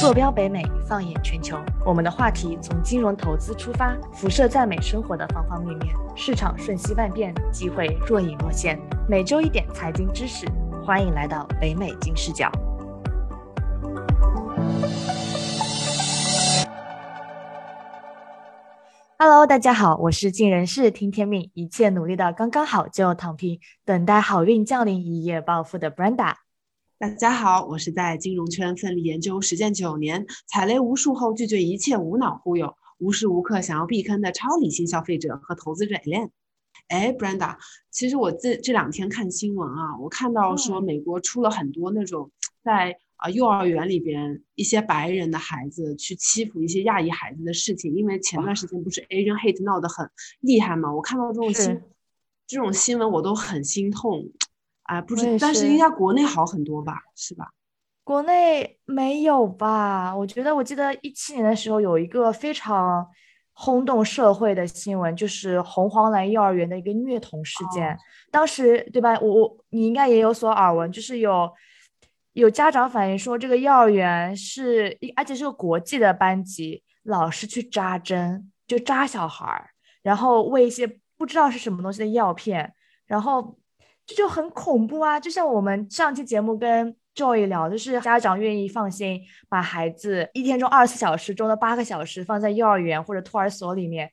[0.00, 5.92] 坐标北美，放眼全球，我们的话题从金融投资出发，辐射在美生活的方方面面。
[6.14, 8.78] 市场瞬息万变，机会若隐若现。
[9.08, 10.46] 每周一点财经知识，
[10.86, 12.48] 欢迎来到北美金视角。
[19.18, 26.34] Hello，大家好，我是尽人事听天命，一切努力到刚刚好就躺平，等待好运降临，一夜暴富的 Brenda。
[27.00, 36.30] 大家好，我是在金融圈奋力研究实践九年，踩雷无数后拒绝一切无脑忽悠，无时无刻想要避坑的超理性消费者和投资者 Elaine。
[36.88, 37.56] 哎，Brenda，
[37.92, 42.32] 其实我这这两天看新闻啊，我看到说美国出了很多那种
[42.64, 51.80] 在啊幼儿园里边一些白人的孩子去欺负一些亚裔孩子的事情，因为前段时间不是 Asian hate 闹得很厉害嘛，我看到这种新
[52.48, 54.32] 这种新闻我都很心痛。
[54.88, 57.52] 啊，不知，但是应该国内好很多吧，是吧？
[58.04, 60.16] 国内没有吧？
[60.16, 63.06] 我觉得，我记得一七年的时候有一个非常
[63.52, 67.98] 轰动社会的新闻，就是红黄蓝幼儿园的一个虐童事件。
[68.30, 69.18] 当时，对吧？
[69.20, 71.52] 我我你应该也有所耳闻，就是有
[72.32, 79.68] 有家长反映说，这个幼儿园是一，而且是个国际的班级，老师去扎针，就扎小孩儿，
[80.00, 82.72] 然后喂一些不知道是什么东西的药片，
[83.04, 83.58] 然后。
[84.08, 85.20] 这就很恐怖啊！
[85.20, 89.20] 就像我们上期节目跟 Joy 聊，就是家长愿意放心
[89.50, 94.10] 把孩子一天中二十四小时中的八个小时放在幼儿园或者托儿所里面，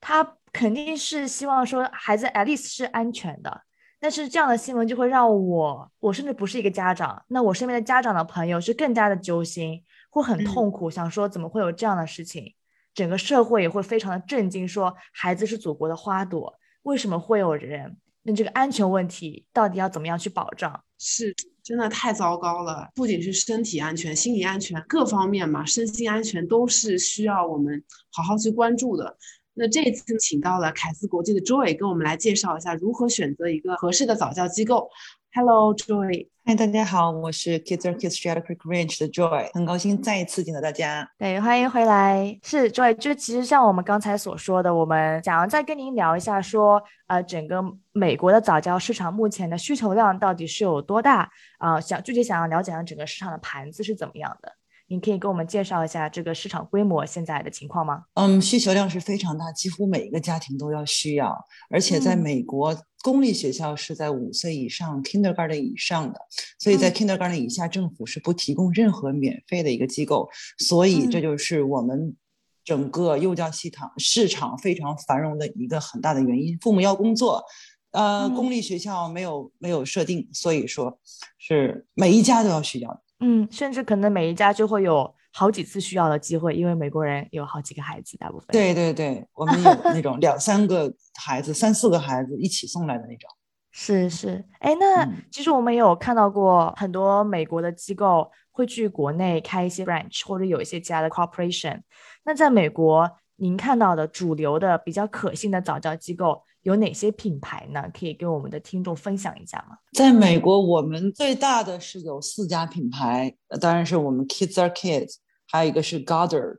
[0.00, 3.62] 他肯定是希望说孩子 at least 是安全的。
[4.00, 12.56] 但是这样的新闻就会让我，我甚至不是一个家长，那我身边的家长的朋友是更加的揪心，会很痛苦，想说怎么会有这样的事情？
[12.92, 17.96] 整个社会也会非常的震惊，说孩子是祖国的花朵，为什么会有人？
[18.22, 20.84] 那这个安全问题到底要怎么样去保障？
[20.98, 27.82] 是真的太糟糕了，不仅是身体安全、心理安全各方面嘛，身心安全都是需要我们
[28.12, 29.16] 好好去关注的。
[29.54, 34.88] 那这次请到了凯斯国际的 Joy，跟我们来介绍一下如何选择一个合适的早教机构。
[35.32, 41.08] Hello Joy，嗨，大家好，我是 Kids Kids Shadow Creek Ranch 的 Joy，很高兴再一次见到大家。
[41.16, 42.36] 对，欢迎回来。
[42.42, 51.80] 是 Joy，就其实像我们刚才所说的，我们想要再跟您聊一下，说呃，整个美国的早教市场目前的需求量到底是有多大啊？
[51.80, 54.52] 想具体想要了解下整个市场的盘子是怎么样的？
[54.90, 58.02] 您可以给我们介绍一下这个市场规模现在的情况吗？
[58.14, 61.32] 嗯，需求量是非常大，几乎每一个家庭都要需要，
[61.70, 66.18] 而且在美国公立学校是在五岁以上 （kindergarten 以上的），
[66.58, 72.16] 所以在 kindergarten 以下，政府是不提供任何免费的一个机构，所以这就是我们
[72.64, 76.58] 整个幼教系统市场非常繁荣的一个很大的原因。
[76.58, 77.44] 父母要工作，
[77.92, 80.98] 呃，公立学校没有没有设定，所以说
[81.38, 83.00] 是每一家都要需要。
[83.20, 88.46] 嗯，甚至可能每一家就会有好几次需要的机会，因为美国人有好几个孩子，大部分。
[88.48, 93.30] 对对对，我们有那种 两三个孩子、三四个孩子一起送来的那种。
[93.72, 101.80] 是是，哎，那其实我们也有看到过很多美国的机构会去国内开一些 branch，或者有一些其他的 corporation。
[102.24, 106.42] 那在美国，您看到的主流的比较可信的早教机构？
[106.62, 107.82] 有哪些品牌呢？
[107.98, 109.76] 可以跟我们的听众分享一下吗？
[109.92, 115.14] 在美国，我们最大的是有四家品牌，当然是我们 Kids Are Kids，
[115.46, 116.58] 还有一个是 Goddard，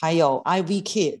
[0.00, 1.20] 还有 Ivy Kids，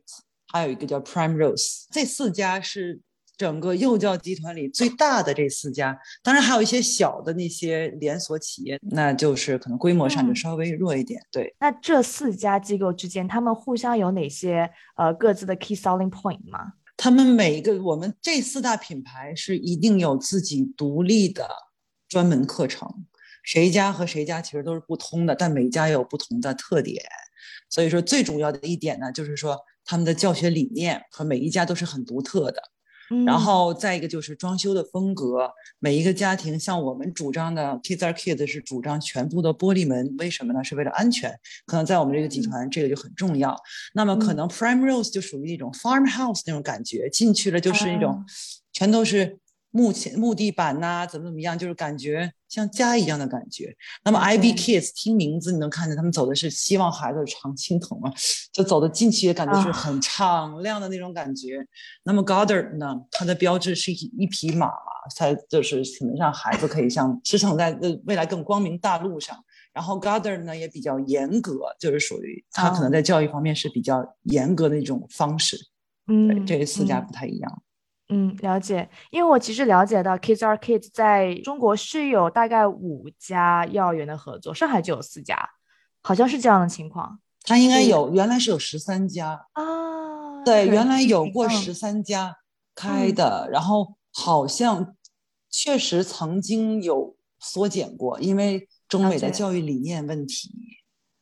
[0.52, 1.84] 还有一个叫 Prime Rose。
[1.90, 3.00] 这四家是
[3.36, 11.20] 整个幼教集团里最大的这四家，当然还有一些小的那些连锁企业，那就是可能规模上就稍微弱一点。
[11.30, 16.72] 对，那这四家机构之间，他们互相有哪些呃各自的 key selling point 吗？
[16.96, 21.48] 他们每一个，我们这四大品牌是一定有自己独立的
[22.08, 23.06] 专门课程，
[23.42, 27.04] 谁家和谁家其实都是不通的，但每家有不同的特点。
[27.68, 32.62] 所以说，最主要的一点呢，就是说他们的教学理念和每一家都是很独特的。
[33.24, 40.62] 然后再一个就是装修的风格，每一个家庭像我们主张的 Kids Are Kids 是主张全部的玻璃门，为什么呢？
[40.64, 41.38] 是为了安全。
[41.66, 43.56] 可能在我们这个集团，这个就很重要。
[43.94, 48.24] 那么可能 Prime Rose 就属于一种 farmhouse 那种感觉，进去了就是那种
[48.72, 49.38] 全都是。
[49.72, 53.74] 木前木地板呐，怎么怎么样，就是感觉像家一样的感觉。
[54.04, 58.12] 那么 IB Kids 听名字你能看见他们走的是希望孩子常青藤嘛，
[58.52, 61.66] 就走的进去也感觉是很敞亮的那种感觉。
[62.04, 64.72] 那么 Goddard 呢，它的标志是一一匹马嘛，
[65.14, 69.36] 才就是可能让孩子可以像驰骋在呃未来更光明大路上。
[69.72, 75.58] 然后 Goddard 呢也比较严格，就是属于他可能在教育方面是比较严格的一种方式。
[76.06, 77.52] 嗯，这四家不太一样。
[77.52, 77.65] 嗯，
[78.40, 78.88] 了解。
[79.10, 85.36] 因为我其实了解到，Kids Are Kids 在中国是有大概五家幼儿园的合作，上海就有四家，
[86.02, 90.44] 好像是这样的情况它应该有，原来是有十三家，啊。
[90.44, 92.36] 对，原来有过嗯十三家
[92.74, 94.94] 开的，然后好像
[95.50, 100.52] 确实曾经有缩减过，因为中美的教育理念问题，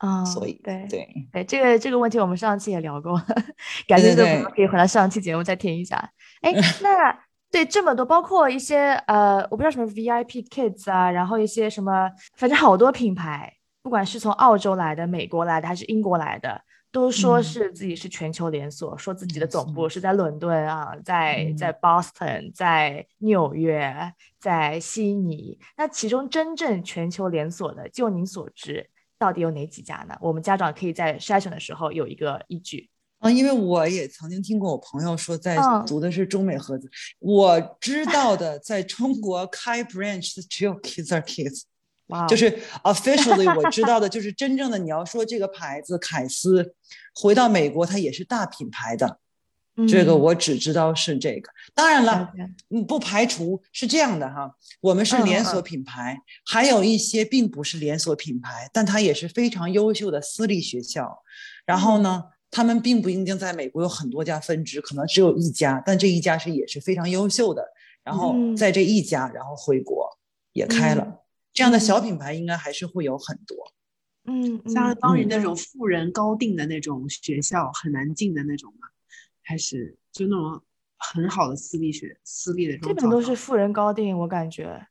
[0.05, 3.21] 啊，所以对对对，这个这个问题我们上期也聊过，
[3.89, 5.97] 感兴趣的可以回到上期节目再听一下。
[6.43, 6.53] 哎，
[6.83, 7.19] 那
[7.51, 13.53] 对这么多，包括一些呃，我不知道什么 VIP Kids 啊，然后一些什么，反正好多品牌，
[13.83, 16.61] 不管是从澳洲来的、美国来的还是英国来的，
[16.91, 25.59] 都说嗯是自己是全球连锁，说自己的总部是在伦敦啊，在在嗯 Boston，在纽约，在悉尼。
[25.77, 30.17] 那其中真正全球连锁的，就您所知，到底有哪几家呢？
[30.21, 32.89] 我们家长可以在筛选的时候有一个依据。
[33.21, 36.91] 啊，因为我也曾经听过我朋友说，在嗯读的是中美合资，
[37.21, 41.63] 我知道的，在中国开 branch 的只有 Kids are Kids，
[42.29, 46.75] 就是 officially 我知道的，就是真正的你要说这个牌子凯斯，
[47.15, 49.19] 回到美国它也是大品牌的，
[49.89, 51.51] 这个嗯我只知道是这个。
[51.75, 52.33] 当然了
[52.87, 54.51] 不排除是这样的哈，
[54.81, 56.17] 我们是嗯连锁嗯品牌，
[56.47, 61.19] 还有一些并不是连锁品牌，但它也是非常优秀的私立学校。
[61.67, 67.65] 然后呢，他们并不一定在美国有很多家分支，可能只有一家，但这一家是也是非常优秀的。
[68.05, 70.09] 然后嗯在这一家，然后回国
[70.53, 71.19] 也开了，嗯
[71.53, 73.57] 这样的小嗯品牌应该还是会有很多。
[74.27, 78.89] 嗯，嗯相当于嗯那种富人高定的那种学校，很难进的那种吗？
[79.45, 80.61] 还是就那种
[80.99, 84.87] 很好的私立学私立的这种基本都是富人高定，我感觉。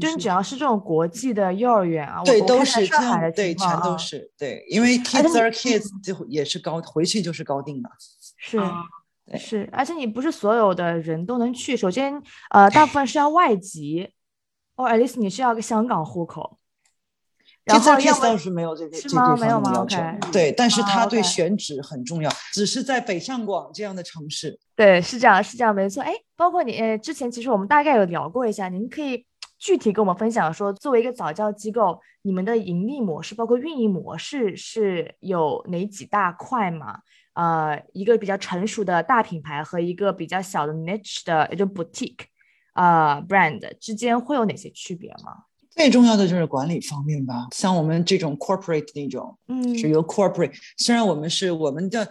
[0.00, 7.90] 就你只要是这种国际的幼儿园啊，对，都是，对，海的情况全都啊是对，因为 kids 你 are kids 就也是高，回去就是高定的。
[8.38, 8.84] 是啊
[9.36, 11.76] 是，而且你不是所有的人都能去。
[11.76, 14.08] 首先，呃，大部分是要外籍，
[14.76, 16.59] 或 at least 你是要个香港户口。
[17.70, 26.02] 然 Kids 后 are 要 kids 么倒是没有这个是这这吗没有吗方面的要求？OK，对，但是啊它对选址很重要，只是在北上广这样的城市，对，是这样，是这样，没错。
[26.02, 29.24] 哎，包括你，呃，之前其实我们大概有聊过一下，您可以
[29.58, 37.00] 具体跟我们分享说，作为一个早教机构，你们的盈利模式，包括运营模式是有哪几大块吗？
[37.34, 42.24] 呃，一个比较成熟的大品牌和一个比较小的 niche 的也就 boutique，
[42.74, 45.44] 呃，brand 之间会有哪些区别吗？
[45.80, 52.06] 最重要的就是管理方面吧，像我们这种 corporate 那种，嗯是由 corporate，虽然我们是我们的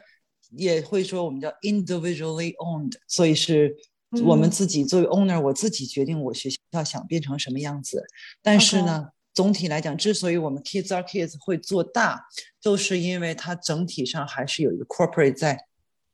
[0.58, 3.78] 也会说我们叫 individually owned，所以是
[4.26, 8.04] 我们嗯自己作为 owner，我自己决定我学校想变成什么样子。
[8.42, 12.26] 但是呢，总体来讲，之所以我们 Kids are Kids 会做大，
[12.60, 15.66] 就是因为它整体上还是有一个 corporate 在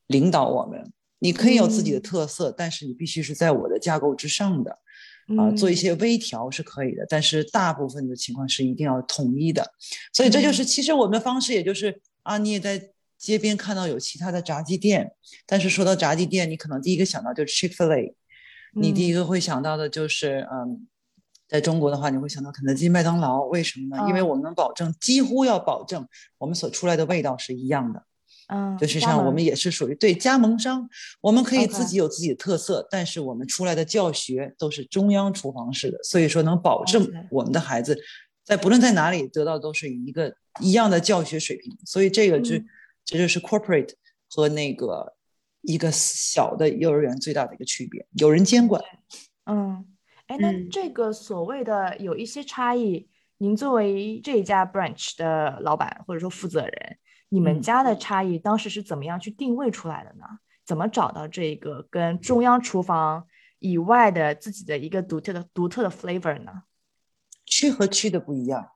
[0.07, 0.91] 领导我们。
[1.19, 4.77] 你可以有自己的嗯特色，但是你必须是在我的架构之上的。
[5.37, 9.65] 啊，做一嗯些微调是可以的，但是大部分的情况是一定要统一的。
[10.13, 15.11] 所以这就是，其实我们的方式，也就是啊，你也在街边看到有其他的炸鸡店，
[15.45, 18.15] 但是说到炸鸡店，你可能第一个想到就是 Chick-fil-A，
[18.73, 20.87] 你第一嗯个会想到的就是嗯。
[21.47, 24.03] 在中国的话，你会想到肯德基、麦当劳，为什么呢？
[24.07, 26.03] 因为嗯我们能保证，几乎要保证
[26.39, 28.03] 我们所出来的味道是一样的。
[28.47, 30.89] 嗯，就是像我们也是属于对加盟商，
[31.21, 37.97] 我们可以自己有自己的特色，但是我们出来的教学都是中央厨房式的，所以说能保证我们的孩子
[38.43, 42.65] 在不论在哪里得到都是一个一样的教学水平，所以这个就、嗯。
[43.07, 43.91] 这就是 corporate
[44.31, 45.13] 和那个
[45.61, 48.81] 一个小的幼儿园最大的一个区别，有人监管。
[49.45, 49.85] 嗯，
[50.25, 50.67] 哎，那嗯。
[50.71, 56.97] 这个所谓的有一些差异，您作为这一家 branch 的老板或者说负责人，
[57.35, 60.25] 你们嗯家的差异当时是怎么样去定位出来的呢？
[60.65, 63.27] 怎么找到这个跟中央厨房
[63.59, 66.63] 以外的自己的一个独特的独特的 flavor 呢？
[67.45, 68.69] 区和区的不一样，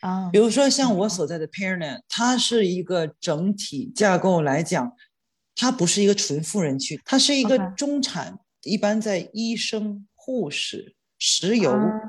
[0.00, 4.90] 啊比，如说像我嗯所在的 Parent，它是一个整体架构来讲，
[5.54, 12.00] 它不是一个纯富人区，它是一个中产，一般在医生、护士、石油、啊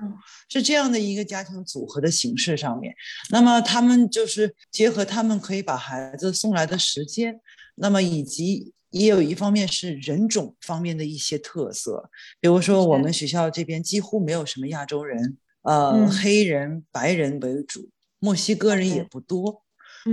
[0.49, 2.93] 是这样的一个家庭组合的形式上面。
[3.29, 7.39] 那么他们就是结合他们可以把孩子送来的时间，
[7.75, 8.73] 那么以及。
[8.91, 19.61] 也有一方面是人种方面的一些特色，比如说我们学校这边几乎没有什么亚洲人，呃，嗯黑人、白人为主，墨西哥人也不多。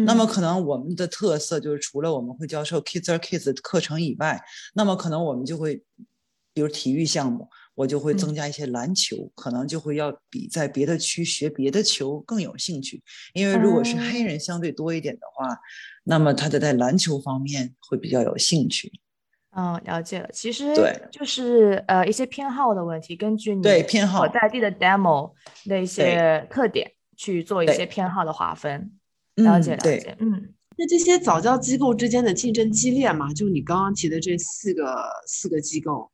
[0.04, 4.38] 那嗯么可能我们的特色就是，除了我们会教授 Kids are Kids 课程以外，
[4.74, 5.82] 那么可能我们就会，
[6.52, 13.00] 比如体育项目，我就会嗯增加一些篮球，可能就会要比在别的区学别的球更有兴趣。
[13.34, 15.56] 因为如果是黑哦人相对多一点的话，
[16.02, 18.90] 那么他的在篮球方面会比较有兴趣。
[19.56, 20.28] 嗯，了解了。
[20.32, 25.32] 其实对就是呃一些偏好的问题，根据你对偏好所在地的 demo
[25.66, 28.90] 的一些特点去做一些偏好的划分。
[29.36, 30.52] 了解了解，嗯。
[30.78, 33.32] 那这些早教机构之间的竞争激烈吗？
[33.32, 36.10] 就你刚刚提的这四个四个机构，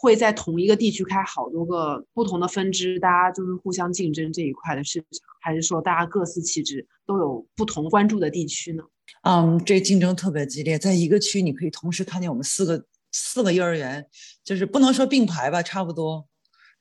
[0.00, 5.06] 会在同一个地区开好多个不同的分支，大家就是互相竞争这一块的市场，
[5.42, 8.82] 还是说大家各司其职，都有不同关注的地区呢？
[9.24, 14.06] 嗯，这竞争特别激烈，在一个区你可以同时看见我们四个四个幼儿园，
[14.42, 16.26] 就是不能说并排吧，差不多，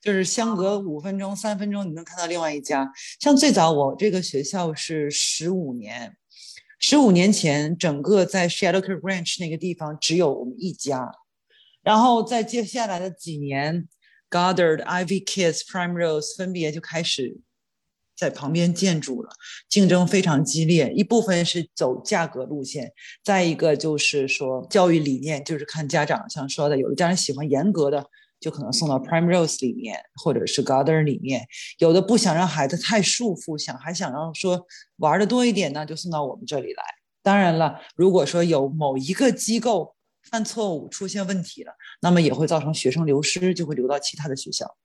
[0.01, 2.89] 就是相隔五分钟、三分钟你能看到另外一家。
[3.19, 6.15] 像最早我这个学校是十五年，
[6.79, 11.11] 十五年前整个在 Shadow Creek Ranch 那个地方只有我们一家，
[11.83, 13.87] 然后在接下来的几年
[14.29, 17.39] ，Goddard、Ivy Kids、Primrose 分别就开始
[18.17, 19.29] 在旁边建筑了。
[19.69, 22.91] 竞争非常激烈，一部分是走价格路线，
[23.23, 28.05] 再一个就是说教育理念，就是看家长像说的，有的家长喜欢严格的，
[28.39, 31.41] 就可能送到 Primrose 里面，或者是 Garder 里面；
[31.77, 34.67] 有的不想让孩子太束缚，想还想让说
[34.97, 36.83] 玩的多一点呢，就送到我们这里来。
[37.23, 39.95] 当然了，如果说有某一个机构
[40.29, 44.77] 犯错误出现问题了，那么也会造成学生流失，就会流到其他的学校。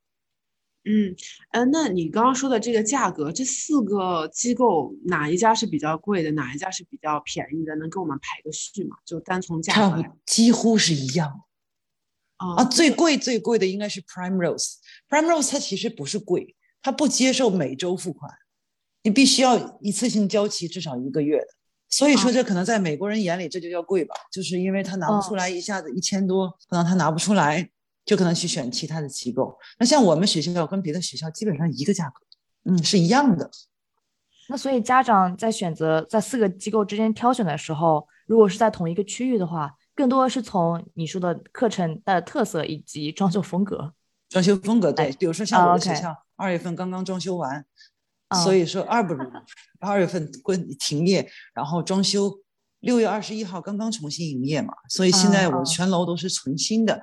[0.87, 1.17] 嗯，
[1.53, 7.75] 呃，那你刚刚说的这个价格，这四个机构哪一家是比较贵的，哪一家是比较便宜的？
[7.77, 8.97] 能给我们排个序吗？
[9.05, 11.45] 就单从价格几乎是一样。
[12.37, 14.75] 啊啊，最贵最贵的应该是 Primrose。
[15.09, 18.31] Primrose 它其实不是贵，它不接受每周付款，
[19.03, 21.47] 你必须要一次性交齐至少一个月的。
[21.97, 27.71] 所以说，这可能在美国人眼里这就叫贵吧，就是因为他拿不出来一下子一千多，可能他拿不出来，
[28.05, 29.57] 就可能去选其他的机构。
[29.79, 33.49] 那像我们学校跟别的学校基本上一个价格，嗯，是一样的。
[34.49, 43.95] 那所以家长在选择在四个机构之间挑选的时候，如果是在同一个区域的话，更多的是从你说的课程的特色以及装修风格。
[44.29, 47.65] 装修风格对，比如说像啊我的学校，二月份刚刚装修完，啊
[48.43, 49.15] 所以说二不
[49.81, 52.33] 二月份关停业，然后装修，
[52.81, 57.03] 六月二十一号刚刚重新营业嘛，所以现在啊我全楼都是纯新的，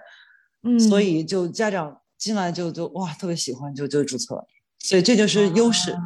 [0.64, 4.46] 嗯，所以就家长进来就就哇特别喜欢就就注册，
[4.80, 6.00] 所以这就是优势，啊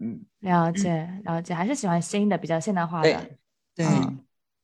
[0.00, 3.12] 嗯，了解了解，还是喜欢新的、比较现代化的。
[3.12, 3.38] 对
[3.74, 3.86] 对。
[3.86, 4.18] 嗯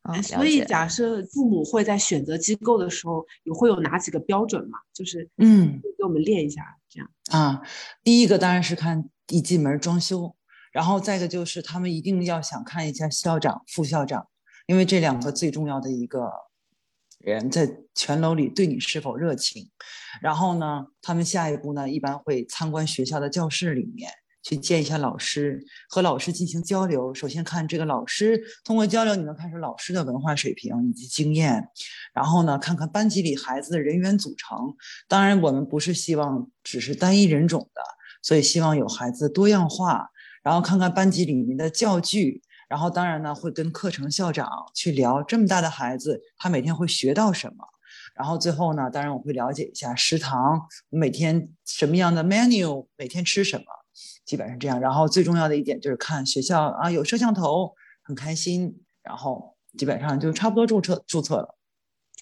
[0.06, 4.78] 啊，所以假设父母会在选择机构的时候，有会有哪几个标准嘛？
[4.94, 6.62] 就是嗯给我们列一下，
[7.30, 7.62] 啊，
[8.02, 10.36] 第一个当然是看一进门装修，
[10.72, 14.28] 然后再一个就是他们一定要想看一下校长、副校长，
[14.66, 16.30] 因为这两个最重要的一个
[17.18, 19.70] 人在全楼里对你是否热情。
[20.20, 24.10] 然后呢，他们下一步呢一般会参观学校的教室里面。
[24.46, 27.12] 去见一下老师，和老师进行交流。
[27.12, 31.68] 首先看这个老师，通过交流你能看出老师的文化水平以及经验。
[32.14, 34.56] 然后呢，看看班级里孩子的人员组成。
[35.08, 37.82] 当然，我们不是希望只是单一人种的，
[38.22, 40.08] 所以希望有孩子多样化。
[40.44, 47.56] 然后看看班级里面的教具，然后当然呢会跟课程校长去聊这么大的孩子他每天会学到什么。
[48.14, 53.64] 然后最后呢，当然我会了解一下食堂每天什么样的 menu，每天吃什么，
[54.26, 54.78] 基本上这样。
[54.78, 58.82] 然后最重要的一点就是看学校啊有摄像头，很开心。
[59.02, 61.54] 然后基本上就差不多注册注册了。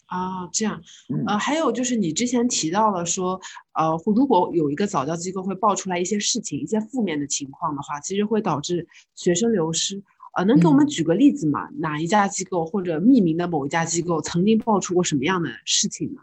[0.06, 3.40] 啊，这样，嗯呃，还有就是你之前提到了说，
[3.72, 10.02] 呃，如果有一个早教机构会爆出来一些事情、一些负面的情况的话，其实会导致学生流失。
[10.36, 11.70] 呃，能给我们嗯举个例子吗？
[11.78, 16.20] 哪一家机构或者匿名的某一家机构曾经爆出过什么样的事情呢？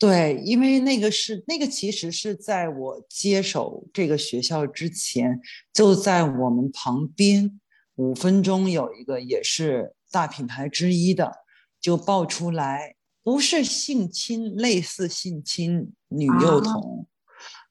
[0.00, 5.38] 对，因为那个是那个，其实是在我接手这个学校之前，
[5.74, 7.60] 就在我们旁边
[7.96, 11.30] 五分钟有一个也是大品牌之一的，
[11.82, 17.06] 就爆出来不是性侵，类似性侵女幼啊童。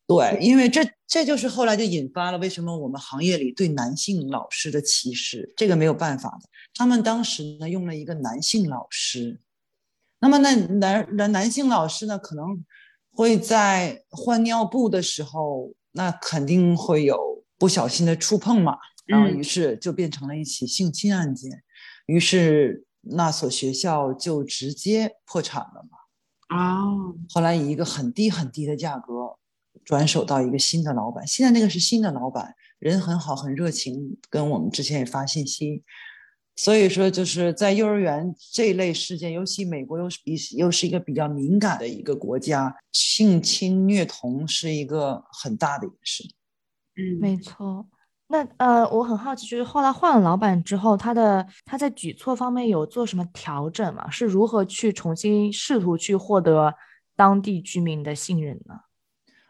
[0.06, 6.48] 对，因为这这就是后来就引发了为什么我们行业里对男性老师的歧视，这个没有办法的。
[6.76, 9.40] 他们当时呢用了一个男性老师，
[10.20, 12.64] 那么那男男男性老师呢，可能
[13.12, 17.18] 会在换尿布的时候，那肯定会有
[17.58, 21.50] 不小心的触碰嘛，然后嗯于是就变成了一起性侵案件，
[22.06, 26.58] 于是那所学校就直接破产了嘛。
[26.58, 29.38] 哦，后来以一个很低很低的价格
[29.86, 35.84] 转手到一个新的老板，现在那个是新的老板，人很好，很热情，跟我们之前也发信息。
[36.60, 46.34] 所以说，就是在幼儿园这一类事件，尤其美国又是比又是一个比较敏感的一个国家，性侵虐童是一个很大的一个事情。
[46.98, 47.88] 嗯，没错。
[48.28, 54.10] 那呃，我很好奇，就是后来换了老板之后，他的他在举措方面有做什么调整吗？
[54.10, 56.74] 是如何去重新试图去获得
[57.16, 58.82] 当地居民的信任呢？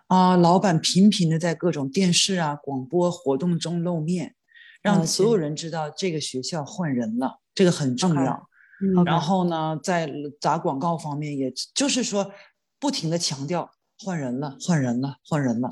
[0.06, 4.36] 啊，老板频频的在各种电视啊、广播活动中露面，
[4.82, 8.50] 让所有人知道这个学校换人了，这个很重要。
[8.82, 10.10] 嗯然后呢，在
[10.40, 12.32] 打广告方面，也就是说，
[12.80, 15.70] 不停的强调换人了，换人了，换人了，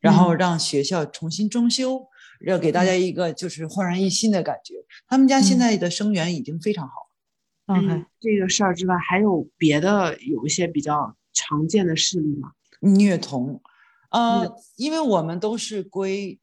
[0.00, 2.06] 然后嗯让学校重新装修，
[2.44, 4.74] 要给大家一个就是焕然一新的感觉。
[5.06, 7.78] 他们家现嗯在的生源已经非常好了。
[7.78, 12.52] OK，嗯，这个事儿之外，还有别的有一些比较常见的事例吗？
[12.80, 13.62] 虐童，
[14.10, 16.38] 呃嗯，因为我们都是归，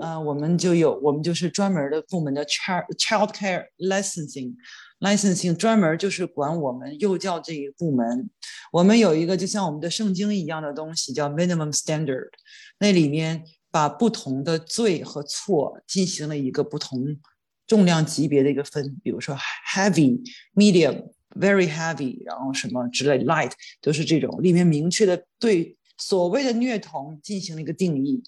[0.00, 4.54] 呃，我们就有我们就是专门的部门的 child child care licensing
[5.00, 8.30] licensing 专门就是管我们幼教这一部门。
[8.72, 12.30] 我们有一个就像我们的圣经一样的东西，叫 minimum standard，
[12.78, 17.18] 那里面把不同的罪和错进行了一个不同
[17.66, 19.36] 重量级别的一个分，比如说
[19.74, 20.20] heavy、
[20.54, 25.76] medium、very heavy，然后什么之类 light，都是这种里面明确的对
[26.08, 28.22] 所谓的虐童进行了一个定义。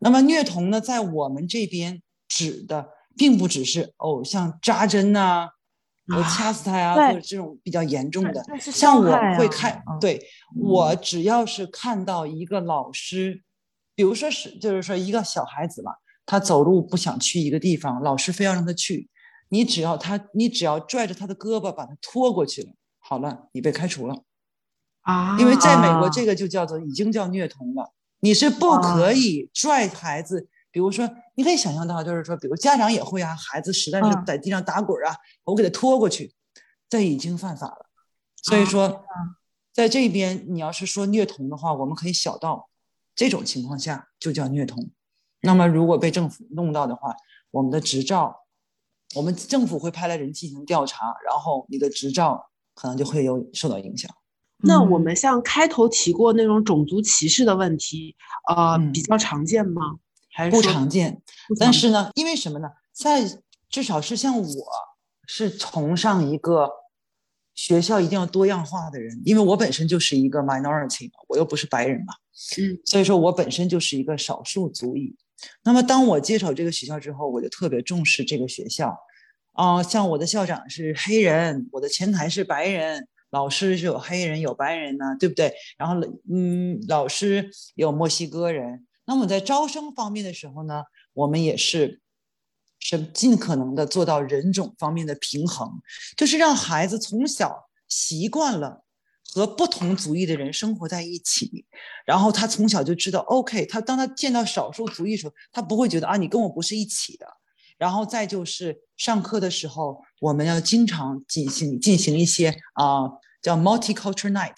[0.00, 5.50] 那么虐童呢，在我们这边指的并不只是哦，像扎针呐、
[6.08, 8.42] 呃啊掐死他呀、对或者这种比较严重的。
[8.58, 10.18] 像我会看，嗯对
[10.56, 13.42] 我只要是看到一个老师，
[13.94, 15.92] 比如说是就是说一个小孩子嘛，
[16.24, 19.10] 他走路不想去一个地方，老师非要让他去，
[19.50, 24.16] 你只要他，你只要拽着他的胳膊把他拖过去了，好了，你被开除了。
[25.02, 27.92] 啊，因为在美国，啊这个就叫做已经叫虐童了。
[28.20, 36.34] 你是不啊可以拽孩子，比如说，你可以想象到，就是说，比如家长也会啊，孩子实在是嗯在地上打滚啊，我给他拖过去，
[36.88, 37.86] 这已经犯法了。
[38.42, 39.04] 所以啊说，
[39.72, 42.68] 在这边你要是说虐童的话，我们可以小到
[43.14, 44.90] 这种情况下就叫虐童。
[45.40, 47.14] 那么如果被政府弄到的话，
[47.50, 48.36] 我们的执照，
[49.14, 54.14] 我们政府会派来人进行调查，然后你的执照可能就会有受到影响。
[54.62, 58.14] 嗯那我们像开头提过那种种族歧视的问题，
[58.48, 59.98] 呃，嗯比较常见吗？
[60.32, 61.20] 还是不常见，
[61.58, 62.68] 但是呢，因为什么呢？
[62.92, 63.22] 在
[63.68, 64.46] 至少是像我
[65.26, 66.70] 是崇尚一个
[67.54, 72.14] 学校一定要多样化的人，因为我本身就是一个 minority 嘛，我又不是白人嘛，
[72.58, 75.16] 嗯，所以说我本身就是一个少数族裔。
[75.64, 78.96] 那么当我接手这个学校之后，我就特别重视这个学校。
[79.52, 85.52] 啊、像我的校长是黑人，我的前台是白人，老师是有黑人有白人呢，对不对？
[85.78, 85.94] 然后
[86.32, 88.86] 嗯，老师有墨西哥人。
[89.06, 92.00] 那么在招生方面的时候呢，我们也是
[92.78, 95.68] 是尽可能的做到人种方面的平衡，
[96.16, 98.84] 就是让孩子从小习惯了
[99.32, 101.64] 和不同族裔的人生活在一起，
[102.06, 107.26] 然后他从小就知道，OK，他当他见到少数族裔的时候，他不会觉得啊，你跟我不是一起的。
[107.78, 113.10] 然后再就是上课的时候，我们要经常进行进行一些啊、
[113.42, 114.54] 叫 multicultural night，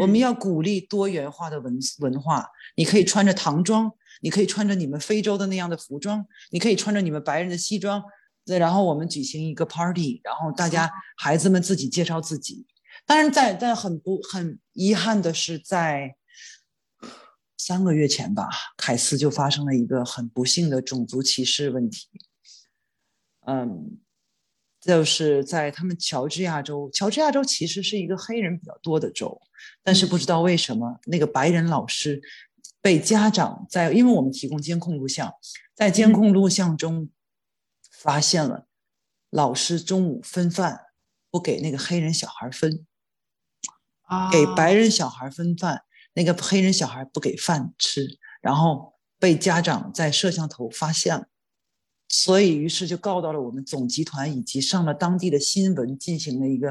[0.00, 2.48] 我们嗯要鼓励多元化的文文化。
[2.76, 8.02] 你可以穿着唐装，你可以穿着你们非洲的那样的服装，你可以穿着你们白人的西装，
[8.46, 12.66] 对然后我们举行一个 party，然后大家孩子们自己介绍自己。
[13.04, 16.16] 当然在，在很不很遗憾的是，在
[17.56, 22.06] 三个月前吧，凯斯就发生了一个很不幸的种族歧视问题。
[23.46, 23.98] 嗯，
[24.80, 29.40] 就是在他们乔治亚州，乔治亚州其实是一个黑人比较多的州，
[29.82, 32.22] 但是不知道为什么那个白人老师
[32.80, 35.32] 被家长在，因为我们提供监控录像，
[35.74, 37.10] 在监控录像中
[37.90, 38.66] 发现了
[39.30, 40.80] 老师中午分饭
[41.30, 42.86] 不给那个黑人小孩分，
[44.02, 45.82] 啊，给白人小孩分饭，
[46.14, 48.06] 那个黑人小孩不给饭吃，
[48.40, 51.26] 然后被家长在摄像头发现了，
[52.08, 56.70] 所以于是就告到了我们总集团，以及上了当地的新闻，进行了一个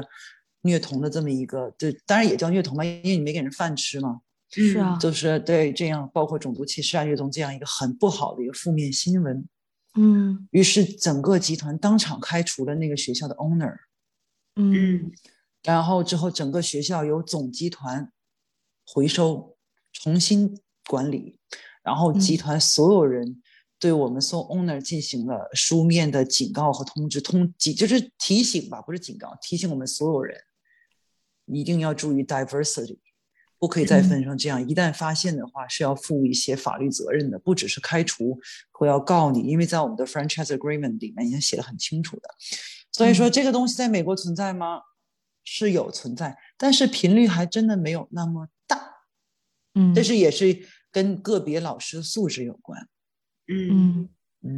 [0.62, 4.20] 虐童的这么一个，就当然也叫虐童嘛，因为你没给人饭吃嘛，
[4.50, 9.48] 是啊，就是对这样包括种族歧视啊、虐童这样一个很不好的一个负面新闻。
[9.94, 10.48] 嗯。
[10.50, 13.76] 于是整个集团当场开除了那个学校的 owner，
[14.56, 15.12] 嗯嗯。
[15.62, 18.10] 然后之后整个学校由总集团
[18.84, 19.56] 回收，
[19.92, 21.38] 重新管理，
[21.84, 22.38] 然后集嗯。
[22.38, 23.40] 团所有人
[23.78, 30.40] 对我们所有 owner 进行了书面的警告和通知，通警就是提醒吧，不是警告，提醒我们所有人
[31.46, 32.98] 一定要注意 diversity，
[33.58, 38.38] 不可以再分成这样，一旦发现的话是要负一些法律责任的，不只是开除
[38.70, 42.28] 或要告你，因为在我们的 franchise agreement 里面已经写的很清楚的。
[42.92, 44.80] 所以说这个东西在美国存在吗？
[45.50, 49.06] 是有存在，但是频率还真的没有那么大。
[49.74, 52.86] 嗯，但是也是跟个别老师的素质有关。
[53.48, 54.08] 嗯，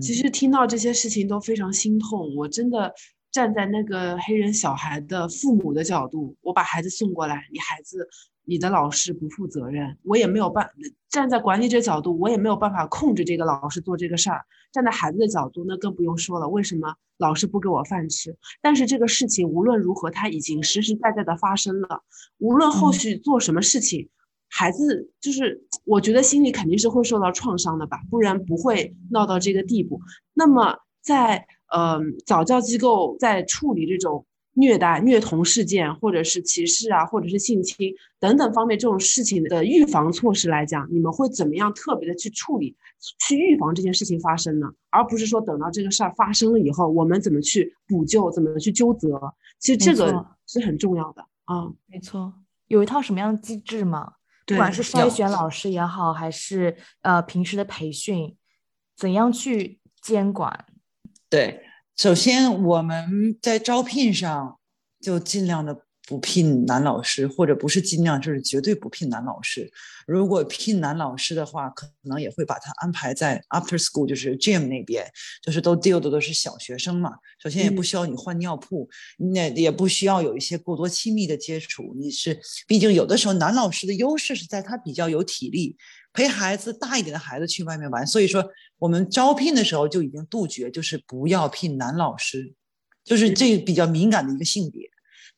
[0.01, 2.93] 其实听到这些事情都非常心痛，我真的
[3.31, 8.09] 站在那个黑人小孩的父母的角度，我把孩子送过来，你孩子
[8.45, 10.69] 你的老师不负责任，我也没有办
[11.09, 14.45] 站在管理者角度，我也没有办法控制这个老师做这个事儿。
[14.73, 18.37] 站在孩子的角度，那更不用说了，为什么老师不给我饭吃？
[18.63, 22.05] 但是这个事情无论如何，它已经实实在在的发生了。
[22.39, 24.09] 无论后续做什么事情，
[24.51, 30.01] 孩子就是我觉得心里肯定是会受到创伤的吧，不然不会闹到这个地步。
[30.35, 34.27] 那么在呃早教机构在处理这种。
[34.55, 42.77] 虐待、虐童事件，或者是歧视啊，或者是性侵等等方面这种事情的预防措施来讲，你们会怎么样特别的去处理、
[43.21, 44.67] 去预防这件事情发生呢？
[44.91, 49.21] 而不是说等到这个事儿发生了以后，我们怎么去补救、怎么去纠责？
[49.61, 51.71] 其实这个是很重要的啊。
[51.87, 52.35] 没错，
[52.67, 54.15] 有一套什么样的机制吗？
[54.55, 58.37] 不管是筛选老师也好，还是呃平时的培训，
[58.97, 60.67] 怎样去监管？
[61.29, 61.65] 对。
[61.97, 64.59] 首先，我们在招聘上
[65.03, 69.71] 就尽量的不聘男老师，或者不是尽量，就是绝对不聘男老师。
[70.09, 75.09] 如果聘男老师的话，可能也会把他安排在 after school，就是 gym 那边，
[75.41, 77.13] 就是都 deal 的都是小学生嘛。
[77.41, 78.89] 首先也不需要你换尿布，
[79.33, 81.95] 那也不需要有一些过多亲密的接触。
[81.97, 85.77] 你是，毕竟有的时候男老师的优势是在他比较有体力。
[86.13, 88.45] 陪孩子大一点的孩子去外面玩，所以说
[88.81, 92.53] 我们招聘的时候就已经杜绝，就是不要聘男老师，
[93.05, 94.91] 就是这比较敏感的一个性别。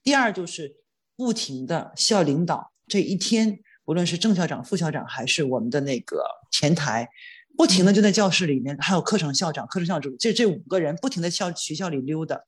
[0.02, 0.76] 第二就是
[1.16, 7.08] 不停的校领导这一天，无论是正校长、副校长还是我们的那个前台，
[7.56, 12.40] 不停的就在教室里面，还有课程校长、课程校主，这这五个人不停的校学校里溜达，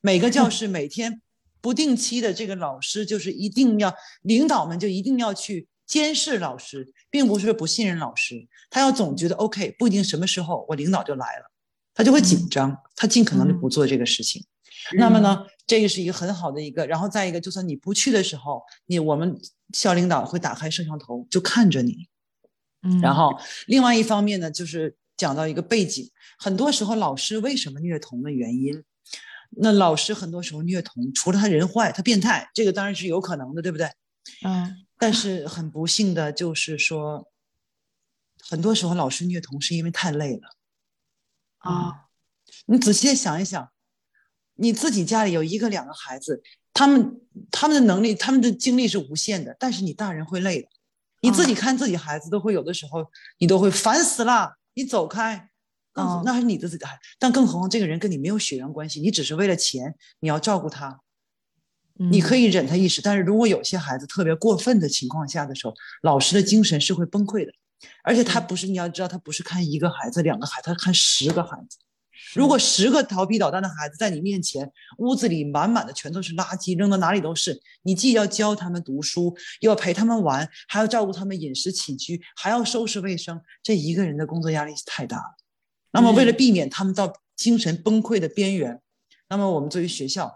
[0.00, 1.20] 每个教室每天
[1.60, 5.68] 不定期的这个老师就是一定要领导们就一定要去。
[5.84, 11.50] 监视老师，并不是不信任老师，他要总觉得 OK，不一定什么时候我领导就来了，
[11.92, 14.42] 他就会紧张，他尽可能的不做这个事情。
[14.96, 19.40] 那么呢，这个是一个很好的一个，然后再一个，就算你不去的时候，你我们
[19.72, 22.08] 校领导会打开摄像头就看着你。
[22.82, 28.82] 嗯，然后另外一方面呢，就是讲到一个背景，很多时候老师为什么虐童的原因，
[29.50, 33.86] 那老师很多时候虐童，除了他人坏，他变态，这个当然是有可能的，对不对？
[34.44, 34.86] 嗯。
[34.98, 37.28] 但是很不幸的就是说，
[38.48, 40.48] 很多时候老师虐童是因为太累了
[41.58, 42.06] 啊。
[42.66, 43.68] 你仔细想一想，
[44.56, 50.68] 你自己家里有一个两个孩子，他们他们的能力、他们的精力是无限的，但是你大人会累的。
[51.20, 53.04] 你自己看自己孩子都会有的时候，
[53.38, 55.48] 你都会烦死了，你走开。
[55.94, 61.00] 嗯，那是你的自己的孩子，但更何况这个人跟你没有血缘关系，你只是为了钱，你要照顾他。
[62.10, 67.52] 你可以忍他一时，但是如果有些孩子特别过分的情况下的时候，老师的精神是会崩溃的。
[68.02, 71.76] 而且他不是，你要知道，他不是看一个孩子、两个孩子，他看十个孩子。
[72.34, 85.36] 如果十个调皮捣蛋的孩子在你面前，屋子里满满的全都是垃圾，扔到哪里都是，你既要教他们读书，又要陪他们玩，还要照顾他们饮食起居，还要收拾卫生，这一个人的工作压力太大了。
[85.92, 88.80] 那么，为了避免他们到精神崩溃的边缘，
[89.28, 90.34] 那么我们作为学校。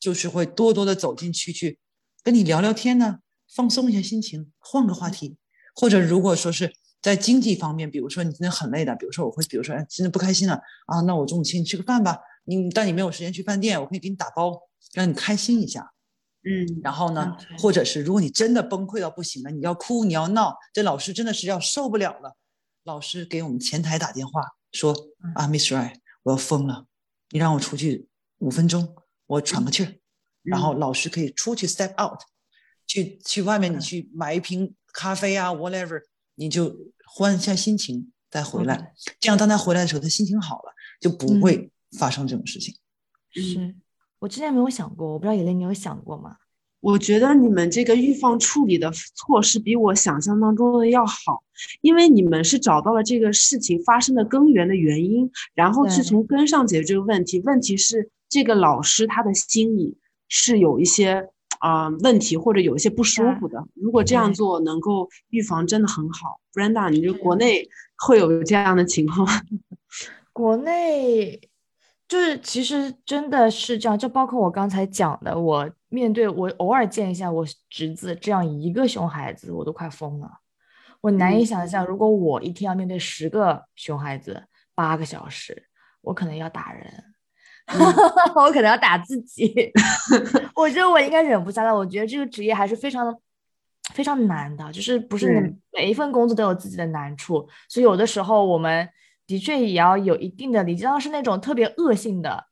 [0.00, 1.78] 就是会多多的走进去，去
[2.24, 3.20] 跟你聊聊天呢，
[3.54, 5.36] 放松一下心情，换个话题。
[5.76, 10.54] 或者如果说是在经济方面，比如说你今天很累的，比如说我会，比如说哎，今天不开心了
[10.86, 12.18] 啊，那我中午请你吃个饭吧。
[12.44, 14.58] 你但你没有时间去饭店，我可以给你打包，
[14.94, 15.92] 让你开心一下。
[16.44, 22.36] 嗯，然后呢，或者是如果你真的崩溃到不行了，你要哭，你要闹，这老师真的是要受不了了。
[22.84, 24.92] 老师给我们前台打电话说
[25.34, 26.86] 啊，Miss Right，我要疯了，
[27.30, 28.96] 你让我出去五分钟。
[29.26, 29.94] 我喘个气儿，
[30.42, 32.20] 然后老师可以出去 step out，
[32.86, 36.02] 去去外面，你去买一瓶咖啡啊，whatever，
[36.42, 36.76] 你就
[37.06, 38.92] 换一下心情再回来。
[39.20, 42.74] 这样当他回来的时候，他心情好了，就不会发生这种事情。
[43.30, 43.74] 是
[44.18, 46.36] 我之前没有想过，我不知道野雷你有想过吗？
[46.80, 51.42] 我觉得你们这个预防处理的措施比我想象当中的要好，
[51.80, 57.40] 因为你们是找到了这个事情发生的根源的原因，然后去从根上解决这个问题。
[57.40, 58.10] 问题是。
[58.32, 61.28] 这个老师他的心里是有一些
[61.62, 63.64] 啊问题，或者有一些不舒服的。
[63.74, 66.40] 如果这样做能够预防，真的很好。
[66.52, 67.68] Brenda，你觉得国内
[68.04, 69.40] 会有这样的情况吗？
[70.34, 71.40] 国内
[72.08, 80.28] 就是其实真的是这样，就包括我刚才讲的，我面对我偶尔见一下我侄子这样一个熊孩子，我都快疯了。
[81.00, 84.42] 我难以想象，如果我一天要面对十个熊孩子
[84.74, 85.68] 八个小时，
[86.00, 87.11] 我可能要打人。
[88.34, 89.72] 我可能要打自己，
[90.54, 91.72] 我觉得我应该忍不下来。
[91.72, 93.16] 我觉得这个职业还是非常
[93.94, 98.88] 非常难的，就是不是每一份工作都有自己的难处，所以有的时候我们
[99.26, 100.84] 的确也要有一定的理解。
[100.84, 102.44] 当是那种特别恶性的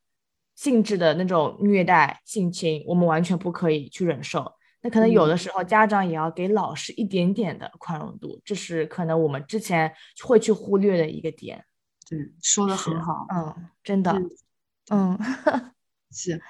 [0.55, 4.53] 性质的那种虐待性侵，我们完全不可以去忍受。
[4.83, 9.93] 那可能有的时候家长也要给老师一点点的宽容度，这是可能我们之前
[10.23, 11.63] 会去忽略的一个点。
[12.09, 13.27] 对，说的很好。
[13.35, 14.15] 嗯，真的。
[14.91, 15.19] 嗯，
[16.13, 16.41] 是。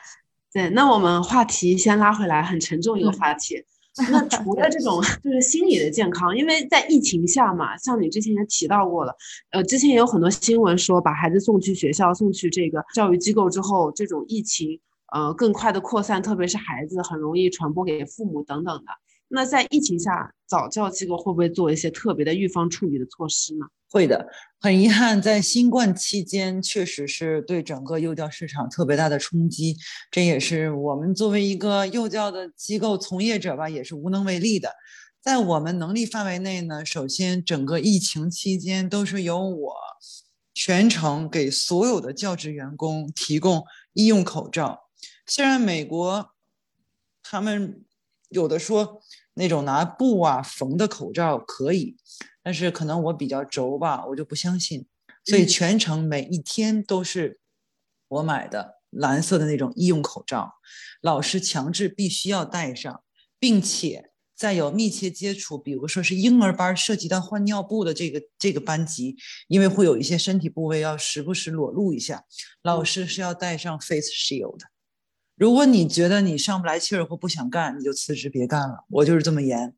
[0.53, 3.65] 对，那我们话题先拉回来，很沉重一个话题。
[4.11, 9.15] 那除了这种 就是心理的健康，因为在疫情下嘛，像你之前也提到过了，
[9.51, 14.81] 呃，之前也有很多新闻说把孩子送去学校、送去这个教育机构之后，这种疫情
[15.13, 18.91] 呃更快的扩散，特别是孩子很容易传播给父母等等的。
[19.29, 23.67] 那在疫情下，早教机构会不会做一些特别的预防处理的措施呢？
[23.93, 24.25] 会的，
[24.61, 29.77] 很遗憾，在新冠期间，确实是对整个幼教市场特别大的冲击。
[30.13, 34.73] 这也是我们作为一个幼教的机构从业者吧，也是无能为力的。
[35.21, 39.75] 在我们能力范围内呢，首先整个疫情期间都是由我
[40.55, 44.79] 全程给所有的教职员工提供医用口罩。
[45.27, 46.31] 虽然美国
[47.25, 47.85] 他们
[48.29, 49.03] 有的说。
[49.41, 51.97] 那种拿布啊缝的口罩可以，
[52.43, 54.87] 但是可能我比较轴吧，我就不相信。
[55.25, 57.41] 所以全程每一天都是
[58.09, 60.53] 我买的蓝色的那种医用口罩，
[61.01, 63.03] 老师强制必须要戴上，
[63.39, 69.17] 并且在有密切接触，比如说是婴儿班涉及到换尿布的这个这个班级，
[69.49, 72.25] 因为会有一些身体部位要时不时裸露一下，
[72.63, 74.61] 老师是要戴上 face shield。
[75.41, 78.85] 如果你觉得你上不来气儿或不想干，你就辞职别干了。
[78.91, 79.75] 我就是这么严，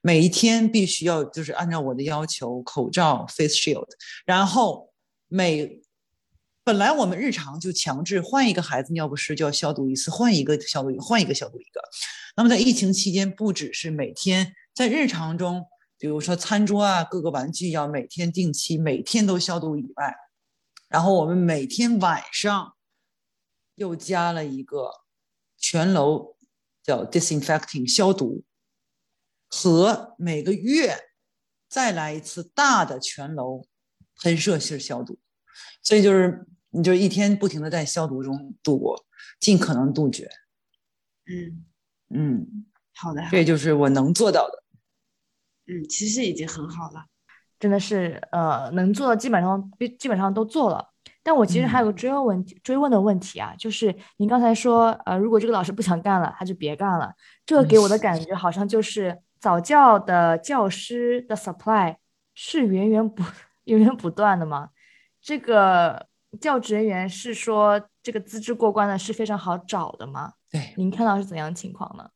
[0.00, 3.88] 每一天必须要就是按照我的要求，口罩、face shield，
[4.24, 4.92] 然后
[5.26, 5.82] 每
[6.62, 11.80] 本来我们日常就强制换一个孩子尿不湿就要消毒一次，换一个消毒一，换一个消毒一个。
[12.36, 15.64] 那么在疫情期间，不只是每天在日常中，
[15.98, 20.14] 比如说餐桌啊、各个玩具要每天定期每天都消毒以外，
[20.88, 22.74] 然后我们每天晚上。
[23.74, 24.90] 又加了一个
[25.56, 26.36] 全楼
[26.82, 28.44] 叫 disinfecting 消毒，
[29.48, 31.10] 和每个月
[31.68, 33.66] 再来一次大的全楼
[34.16, 35.18] 喷射式消毒，
[35.82, 39.06] 所以就是你就一天不停的在消毒中度过，
[39.40, 40.30] 尽可能杜绝。
[41.24, 41.64] 嗯
[42.10, 44.64] 嗯，好的，这就是我能做到的。
[45.66, 47.06] 嗯，其实已经很好了，
[47.58, 50.91] 真的是呃，能做的基本上基本上都做了。
[51.22, 57.12] 但我其实还有个追问问题，追问的问题啊，就是您刚才说，呃，如果这个老师不想干了，他就别干了。
[57.46, 61.96] 这个给我的感觉好像就是早教的教师的 supply
[62.34, 63.22] 是源源不
[63.64, 64.70] 源源不断的吗？
[65.20, 66.08] 这个
[66.40, 70.32] 教职人员是说这个资质过关的是非常好找的吗？
[70.50, 72.10] 对，您看到是怎样情况呢？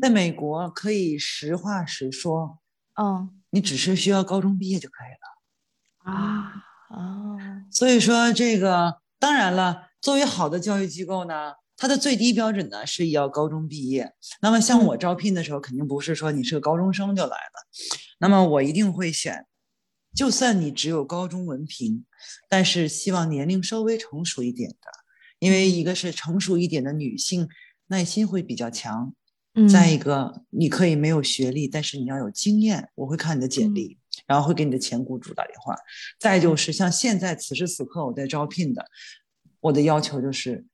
[0.00, 2.58] 在美国可以实话实说，
[2.94, 6.64] 嗯，你只是需要高中毕业就可以了啊。
[6.90, 7.38] 哦，
[7.70, 14.12] 所以说这个当然了，作为好的教育机构呢，它的最低标准呢是要高中毕业。
[14.42, 17.66] 那么像我招聘的时候，肯定不是说你是个高中生就来了，
[18.18, 19.46] 那么我一定会选，
[20.16, 22.04] 就算你只有高中文凭，
[22.48, 24.76] 但是希望年龄稍微成熟一点的，
[25.38, 27.48] 因为一个是成熟一点的女性
[27.86, 29.14] 耐心会比较强，
[29.68, 33.96] 再一个你可以没有学历，但是你要有经验，我会看你的简历。
[34.26, 35.74] 然后会给你的前雇主打电话，
[36.18, 38.84] 再就是像现在此时此刻我在招聘的，
[39.60, 40.64] 我的要求就是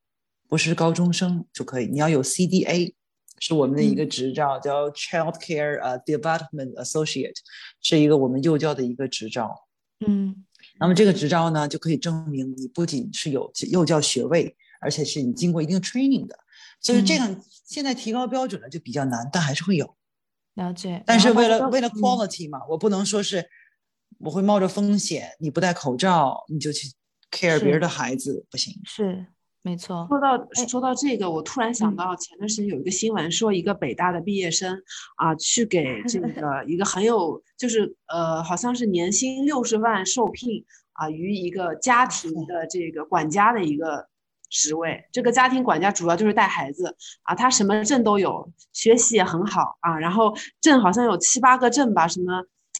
[0.48, 2.92] 不是高中生就可以，你要有 CDA，
[3.38, 7.36] 是我们的一个执照，叫 Child Care 呃 Development Associate，
[7.80, 9.54] 是一个我们幼教的一个执照。
[10.06, 10.44] 嗯，
[10.80, 16.36] 那么这个执照呢，就可以证明你不仅是有幼教学位，而且是你经过一定 training 的。
[16.80, 19.96] 所以这样现在提高标准了就比较难，但还是会有。
[20.54, 23.46] 了解，但是为了为了 quality 嘛，我不能说是
[24.20, 26.88] 我会冒着风险，你不戴口罩你就去
[27.30, 28.72] care 别人的孩子，不行。
[28.84, 29.26] 是，
[29.60, 30.06] 没错。
[30.08, 34.80] 说到说到这个，我突然想到前段时间有一个新闻，说一个北大的毕业生
[35.16, 44.08] 啊，去给这 个一个很有就是呃，好像是年薪六十万受聘啊，于一个家庭的这个管家的一个。
[44.48, 52.32] 职位，这个家庭管家主要就是带孩子啊，他什么证都有，学习也很好啊，然后证好像有七八个证吧，什么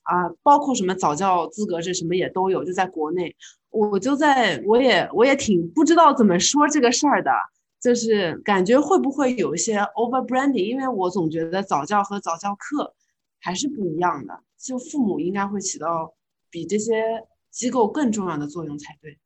[0.05, 3.35] 啊，包括什么早教资格证什么也都有，就在国内。
[3.70, 7.31] 我就在，我也我也挺不知道怎么说这个事儿的，
[7.79, 12.94] 就是感觉会不会有一些 over branding，因为我总觉得早教和早教课
[13.38, 16.14] 还是不一样的，就父母应该会起到
[16.48, 19.18] 比这些机构更重要的作用才对。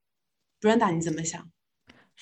[0.61, 1.49] Brenda，你怎么想？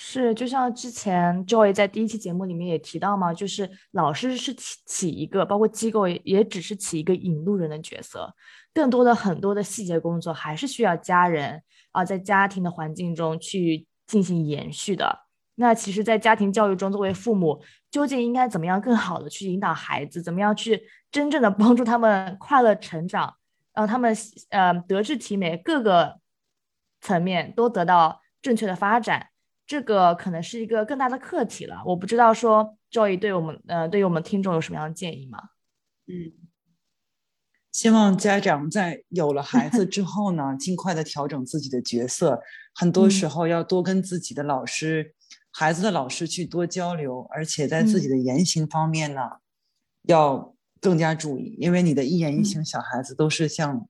[0.00, 8.32] 是，就像之前 Joy 在第一期节目里面也提到嘛，就是老师是起起一个，包括机构也也只是起一个引路人的角色，
[8.72, 15.24] 更多的很多的细节工作还是需要家人啊，在家庭的环境中去进行延续的。
[15.56, 20.80] 那其实，在家庭教育中，作为父母，究竟应该怎么样更好的去引导孩子，怎么样去
[21.11, 23.34] 真正的帮助他们快乐成长，
[23.74, 24.16] 让他们
[24.50, 26.20] 呃德智体美各个
[27.00, 29.27] 层面都得到正确的发展，
[29.68, 31.81] 这个可能是一个更大的课题了。
[31.85, 35.38] 我不知道说 Joy 对我们呃对于我们听众有什么样的建议吗？
[36.07, 36.33] 嗯，
[37.70, 42.40] 希望家长在有了孩子之后呢， 尽快的调整自己的角色，
[42.74, 45.14] 很多时候要多跟自己的老师。
[45.50, 49.20] 孩子的老师去多交流，而且在自己的言行方面呢，
[50.02, 53.88] 要更加注意，因为你的一言一行，小孩子都是像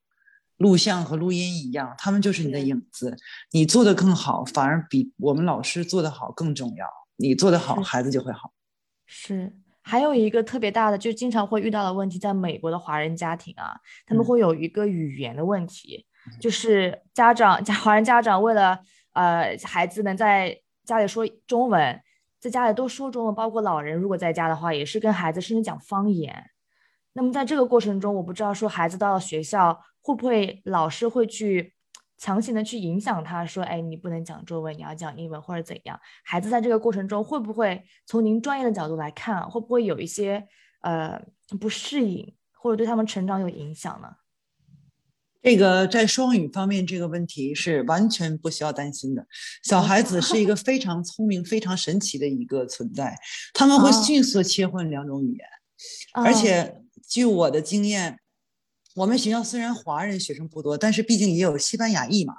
[0.59, 3.17] 录像和录音一样，他们就是你的影子。
[3.53, 6.87] 你做的更好，反而比我们老师做的好更重要。
[7.17, 8.53] 你做的好，孩子就会好。
[9.07, 13.75] 是，还有一个特别大的，就经常会遇到的问题，在美国的华人家庭啊，
[14.07, 16.05] 他们会有一个语言的问题，
[16.41, 18.79] 就是家长家华人家长为了
[19.15, 22.01] 呃孩子能在家里说中文，
[22.39, 26.51] 在家里都说中文，包括老人如果在家的话，也是跟孩子甚至讲方言。
[27.15, 31.75] 那么在这个过程中，我不知道说孩子到了学校会不会老师会去
[32.17, 36.01] 强行的去影响他，说，哎，你不能讲中文，你要讲英文或者怎样？
[36.25, 40.49] 孩子在这个过程中会不会从您专业的角度来看，会不会有一些
[40.81, 41.23] 呃
[41.61, 44.09] 不适应，或者对他们成长有影响呢？
[45.43, 49.27] 这个在双语方面，这个问题是完全不需要担心的。
[49.63, 53.15] 小孩子是一个非常聪明、非常神奇的一个存在，
[53.53, 55.47] 他们会迅速切换两种语言。
[56.15, 58.19] 而且，据我的经验，
[58.99, 62.35] 我们学校虽然华人学生不多，但是毕竟也有西班牙裔嘛，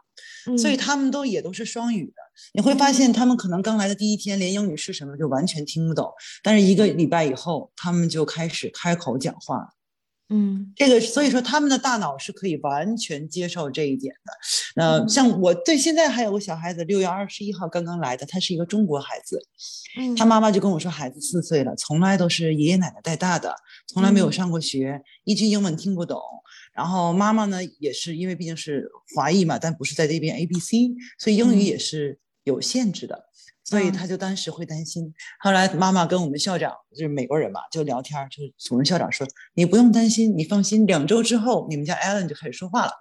[0.57, 2.13] 所以他们都也都是双语的。
[2.53, 6.11] 你会发现，他们可能刚来的第一天连英语是什么就完全听不懂，
[6.43, 9.69] 但是一个礼拜以后，他们就开始开口讲话。
[10.31, 14.81] 嗯，这个所以说他们的大脑是可以完全接受这一点的。
[14.83, 19.41] 呃，像我对现在还有个小孩子，六月二十一号刚刚来的，他是一个中国孩子，
[20.15, 23.55] 他妈妈就跟我说，孩子四岁了，从来都是爷爷奶奶带大的，
[23.87, 26.21] 从来没有上过学，一句英文听不懂。
[26.73, 33.28] 然后妈妈呢，也是因为毕竟是华裔嘛，但不是在这边 A B C，所以英语也是有限制的。
[33.69, 42.91] 所以他就当时会担心，后来妈妈跟我们校长就是美国人嘛，就聊天，就是我们校长说：“你不用担心，你放心，两周之后你们家 Allen 就开始说话了。”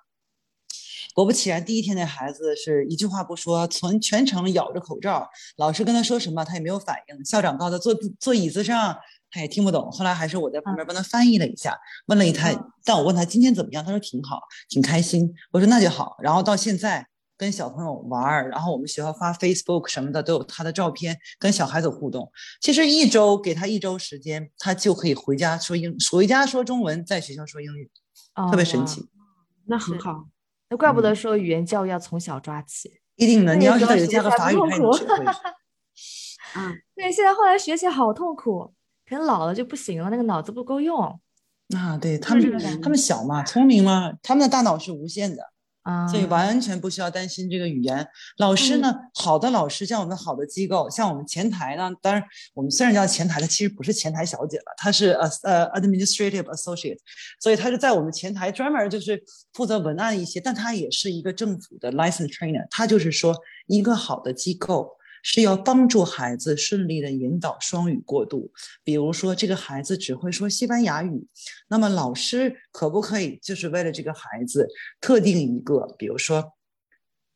[1.16, 5.26] 果不其然，第一天那孩子是一句话不说，从全程咬着口罩，
[5.56, 8.94] 老师跟他说什么他也没有反应，校长告诉他坐坐椅子上，
[9.30, 9.90] 他也听不懂。
[9.90, 11.74] 后来还是我在旁边帮他翻译了一下，
[12.08, 12.52] 问了一他，
[12.84, 15.32] 但我问他今天怎么样，他说挺好，挺开心。
[15.50, 16.18] 我说那就好。
[16.22, 17.06] 然后到现在。
[17.38, 22.30] 跟小朋友玩儿，然后我们学校发 Facebook 什么的都有他的照片，跟小孩子互动。
[22.60, 27.88] 其实一周给他一周时间，他就可以回家说英，回家说中文，在学校说英语，
[28.50, 29.08] 特别神奇。
[29.66, 30.26] 那很好，
[30.68, 33.00] 那怪不得说语言教育要从小抓起。
[33.14, 35.24] 一定的，你要是再加个法语，他也学会。
[36.56, 38.72] 嗯，对，现在后来学起来好痛苦，
[39.08, 40.98] 可能老了就不行了，那个脑子不够用。
[41.76, 45.42] 啊，对他们，他们小嘛，聪明嘛，他们的大脑是无限的。
[46.10, 48.06] 所以完全不需要担心这个语言。
[48.38, 52.22] 老师呢，好的老师，像我们好的机构，像我们前台呢，当然
[52.54, 56.98] 我们虽然叫前台，它其实不是前台小姐了，她是呃呃 administrative associate，
[57.40, 59.22] 所以她是在我们前台专门就是
[59.52, 62.66] 负责文案一些，但她也是一个政府的 license trainer。
[62.70, 63.34] 她就是说，
[63.66, 64.97] 一个好的机构。
[65.22, 68.50] 是要帮助孩子顺利的引导双语过渡。
[68.84, 71.26] 比如说，这个孩子只会说西班牙语，
[71.68, 74.66] 那么老师可不可以就是为了这个孩子
[75.00, 76.52] 特定一个，比如说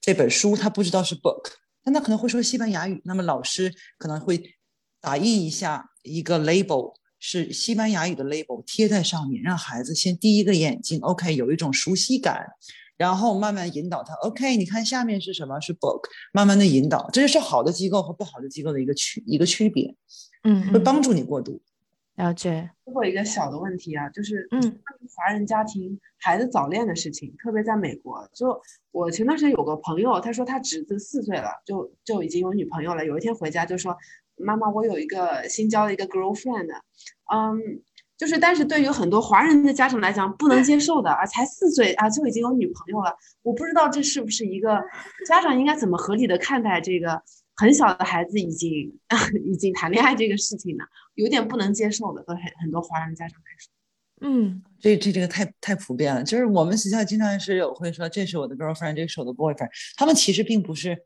[0.01, 1.51] 这本书他不知道是 book，
[1.83, 4.42] 但他可能会说西班牙语，那么老师可能会
[5.01, 12.47] 打印一下一个 label 是西班牙语的 label 贴在上面，让孩子先第一个眼睛 OK 有一种熟悉感。
[13.03, 15.59] 然后慢慢引导他，OK，你看下面是什么？
[15.59, 19.93] 是 book，慢慢的引导，这就是好的机构和不好的机构的一个区一个区别，
[20.45, 21.61] 嗯，会帮助你过渡。
[22.15, 22.71] 了解。
[22.85, 24.61] 最后一个小的问题啊，就是嗯，
[25.17, 28.25] 华人家庭孩子早恋的事情，特别在美国。
[28.33, 28.57] 就
[28.93, 33.05] 我前段时间有个朋友，他说他侄子四岁了，就就已经有女朋友了。
[33.05, 33.97] 有一天回家就说，
[34.37, 36.71] 妈妈，我有一个新交的一个 girlfriend，
[37.35, 37.83] 嗯。
[38.23, 43.12] 就是，但是对于很多华人的家长来讲，不能接受的啊，才四岁啊就已经有女朋友了，
[43.43, 44.81] 我不知道这是不是一个
[45.27, 47.20] 家长应该怎么合理的看待这个
[47.57, 48.70] 很小的孩子已经
[49.45, 50.85] 已经谈恋爱这个事情呢？
[51.16, 53.73] 有点不能接受的，对很很多华人家长来说。
[54.25, 60.97] 嗯，这这这个太太普遍了，就是我们学校经常是有会说这是我的 girlfriend，这是我的 boyfriend，他们其实并不是。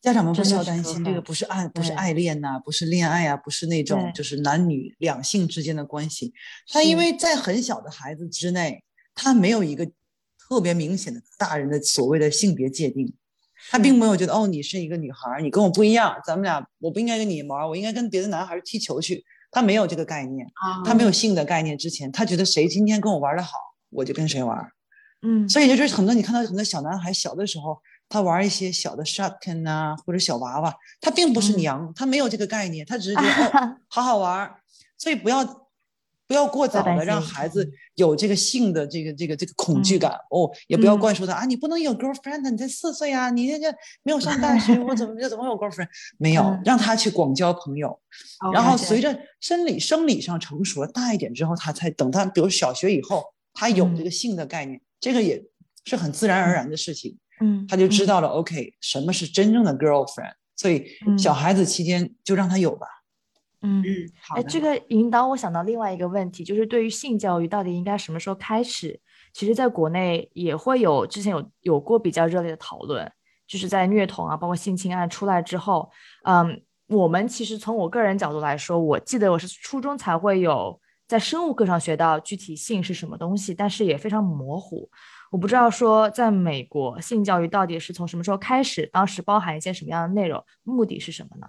[0.00, 6.32] 家长们不需要担心，这个不是爱，不是爱恋呐，不是恋爱啊，不是那种就是男女两性之间的关系。
[6.68, 8.82] 他因为在很小的孩子之内，
[9.14, 9.84] 他没有一个
[10.38, 13.12] 特别明显的大人的所谓的性别界定，
[13.70, 19.24] 他并没有觉得哦，你是一个女孩，你跟我不一样，咱们俩我不应该跟你玩，我应该跟别的男孩踢球去。
[19.52, 20.46] 他没有这个概念，
[20.84, 23.50] 他没有性的概念之前，他觉得谁今天跟我玩的好，
[23.90, 24.56] 我就跟谁玩。
[25.22, 27.76] 嗯，所以就是很多你看到很多小男孩小的时候，
[28.10, 34.54] 他玩一些小的 sharken 啊或者小娃娃，他并不是娘，他没有这个概念，他只是觉得 哦好好玩。
[34.98, 35.70] 所以不要。
[36.30, 45.88] 不要过早的让孩子有这个性的这个这个这个恐惧感哦，也不要灌输他啊，你不能有 girlfriend，你才四岁啊，你这这没有上大学，我怎么 就怎么有 girlfriend？
[46.18, 47.98] 没有，让他去广交朋友，
[48.54, 49.00] 然后随。
[49.00, 55.42] 着生理生理上成熟了大一点之后，他才等他，比如小学以后，他有这个性的概念，这个也
[55.84, 60.34] 是很自然而然的事情，嗯，他就知道了，OK，什么是真正的 girlfriend？
[60.56, 60.86] 所以
[61.18, 62.86] 小孩子期间就让他有吧。
[63.62, 63.86] 嗯嗯，
[64.20, 64.36] 好。
[64.36, 69.00] 哎，这个引导我想到另外一个问题，就是对于性教育到底应该什么时候开始？
[69.32, 73.10] 其实，在国内也会有之前有有过比较热烈的讨论，
[73.46, 75.88] 就是在虐童啊，包括性侵案出来之后，
[76.24, 84.90] 嗯，我们其实从我个人角度来说，我记得我是初中才会有在生物课上学到具体性是什么东西，但是也非常模糊。
[85.30, 91.46] 我不知道说在美国性教育到底是从什么时候开始，当时包含一些什么样的内容，目的是什么呢？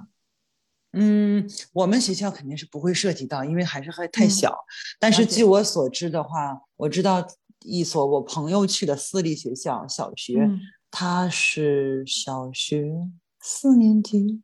[0.94, 4.56] 嗯，我们学校肯定是不会涉及到，因为还是还太小。
[5.00, 7.26] 但是据我所知的话，我知道
[7.62, 10.50] 一所我朋友去的私立学校小学，
[10.92, 13.08] 他是小学
[13.40, 14.42] 四年级。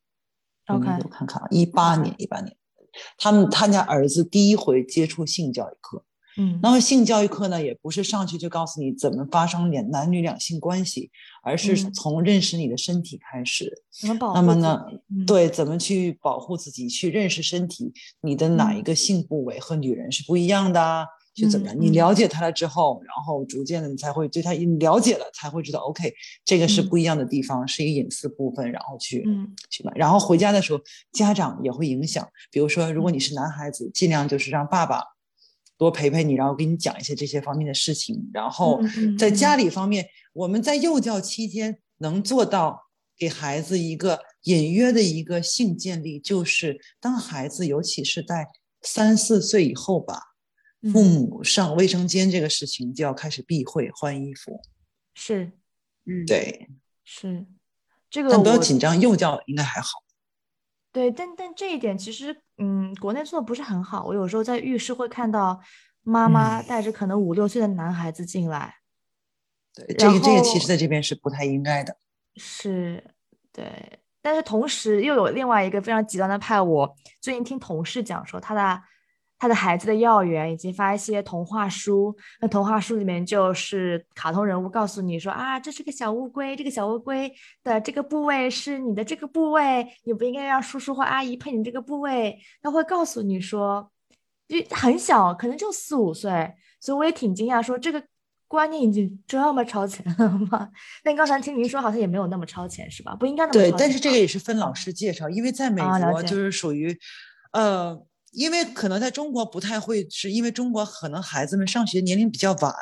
[0.68, 2.56] OK，我看看啊，一八年，一八年，
[3.18, 6.04] 他们他家儿子第一回接触性教育课。
[6.38, 11.10] 嗯，然后性教育课呢，也不是上去就告诉你怎么发生两男女两性关系，
[11.44, 13.84] 而是从认识你的身体开始。
[14.34, 14.86] 那么呢，
[15.26, 21.06] 对，怎么去保护自己，去认识身体，你的哪一个性部位和女人是不一样的？
[21.34, 21.76] 去怎么样？
[21.80, 26.12] 你了解他了之后，然后逐渐的你才会对他了解了，才会知道，OK，
[26.44, 29.24] 这个是不一样的地方，是一个隐私部分，然后去
[29.70, 29.92] 去嘛。
[29.96, 30.80] 然后回家的时候，
[31.12, 32.28] 家长也会影响。
[32.52, 35.04] 比如说，如果你是男孩子，尽量就是让爸爸。
[35.78, 38.30] 多陪陪你，然后给你讲一些这些方面的事情。
[38.34, 38.80] 然后
[39.18, 48.48] 在家里方面，我们在幼教期间能做到给孩子一个隐约的一个性建立，就是当孩子尤其是在
[48.82, 50.22] 三四岁以后吧，
[50.92, 54.62] 父母上卫生间这个事情就要开始避讳换衣服。
[55.14, 55.52] 是，
[56.06, 56.68] 嗯，对，
[57.04, 57.46] 是
[58.10, 58.30] 这个。
[58.30, 59.90] 但不要紧张，幼教应该还好。
[60.98, 64.04] 对，但但这一点其实，嗯，国内做的不是很好。
[64.04, 65.62] 我有时候在浴室会看到
[66.02, 68.78] 妈妈带着可能五六岁的男孩子进来。
[69.76, 71.96] 对，这个这个其实在这边是不太应该的。
[72.38, 73.04] 是，
[73.54, 76.60] 对，但是同时又有另外一个非常极端的派。
[76.60, 78.82] 我最近听同事讲说，他的。
[79.40, 87.32] 他的孩子的幼儿园已经发一些童话书，那童话书里面就是卡通人物告诉你说啊，这是个小乌龟，这个小乌龟
[87.64, 92.40] 的这个部位是你的这个部位，你不应该让叔叔或阿姨碰你这个部位。
[92.64, 93.92] 他会告诉你说，
[94.48, 98.02] 就很小，可能就四五岁，所以我也挺惊讶，说这个
[98.48, 100.70] 观念已经这么超前了吗？
[101.04, 103.16] 但刚才听您说好像也没有那么超前，是吧？
[103.16, 106.98] 不应该那么对，但是这个也是分老师介绍，因为在美国就是属于，
[107.52, 108.04] 呃。
[108.32, 112.74] 因为可能在中国不太会，是因为中国可能孩子们上学年龄比较晚，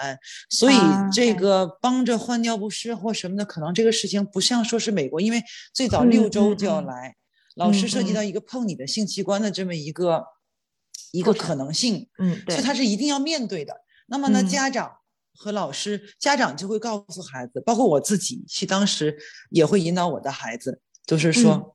[0.50, 0.76] 所以
[1.14, 5.42] 这个帮着换尿不湿或什么的，可能这个事情不像说是美国，因为
[5.74, 7.16] 最早六周就要来，
[7.56, 10.26] 老师涉及到一个碰你的性器官的这么一个
[11.12, 13.74] 一个可能性，嗯，所以他是一定要面对的。
[14.08, 14.92] 那么呢，家长
[15.34, 19.16] 和老师，家长就会告诉孩子，包括我自己，去当时
[19.52, 21.75] 也会引导我的孩子，就是说。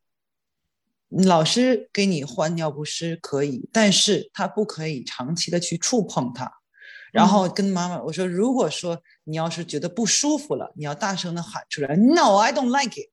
[1.11, 6.51] 老师给你换尿不湿可以，但是他不可以长期的去触碰它。
[7.13, 13.11] 然后跟妈妈我说，如果说你要是觉得不舒服了，你要大声的喊出来，No, I don't like it。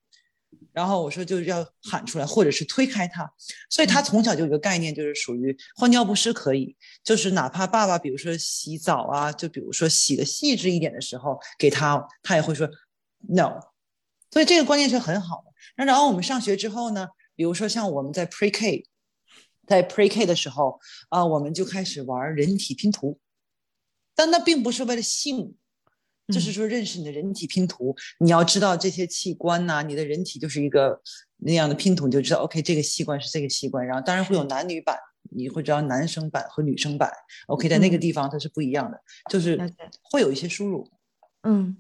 [0.72, 3.28] 然后我说就要喊出来，或者是推开他。
[3.68, 12.70] 所以他从小就有个概念，就是属于换尿不湿可以，就是哪怕爸爸比如说洗澡啊，就比如说洗的细致一点的时候给他，他也会说
[13.28, 13.60] No。
[14.30, 15.52] 所以这个观念是很好的。
[15.76, 17.08] 那然后我们上学之后呢？
[17.38, 18.84] 比如说，像我们在 Pre K，
[19.68, 20.80] 在 Pre K 的时候
[21.10, 23.20] 啊，我们就开始玩人体拼图，
[24.16, 25.56] 但那并不是为了性，
[26.30, 27.96] 就是说认识你的人体拼图。
[28.20, 31.00] 你要知道这些器官呐，你的人体就是一个
[31.38, 33.86] 那样的拼图，你就知道 OK，这个器官是这个器官。
[33.86, 34.98] 然后当然会有男女版，
[35.30, 37.12] 你会知道男生版和女生版。
[37.46, 39.58] OK，在那个地方它是不一样的，就是
[40.02, 40.90] 会有一些输入。
[41.44, 41.78] 嗯，